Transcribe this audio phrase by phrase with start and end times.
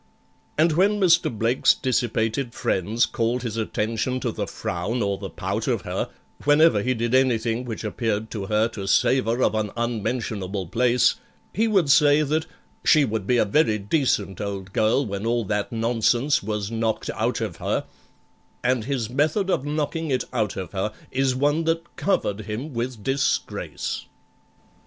[0.57, 1.31] And when MR.
[1.37, 6.09] BLAKE'S dissipated friends called his attention to the frown or the pout of her,
[6.43, 11.17] Whenever he did anything which appeared to her to savour of an unmentionable place,
[11.53, 12.47] He would say that
[12.83, 17.39] "she would be a very decent old girl when all that nonsense was knocked out
[17.39, 17.85] of her,"
[18.63, 23.03] And his method of knocking it out of her is one that covered him with
[23.03, 24.05] disgrace.